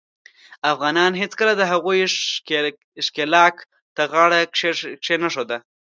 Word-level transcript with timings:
افغانانو 0.71 1.19
هیڅکله 1.21 1.53
د 1.57 1.63
هغوي 1.71 1.99
ښکیلاک 3.05 3.55
ته 3.95 4.03
غاړه 4.11 4.39
کښېنښوده. 5.03 5.57